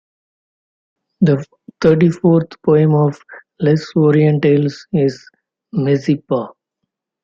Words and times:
The 1.21 1.45
thirty-fourth 1.79 2.59
poem 2.63 2.95
of 2.95 3.19
"Les 3.59 3.85
Orientales" 3.95 4.87
is 4.93 5.23
"Mazeppa". 5.75 6.53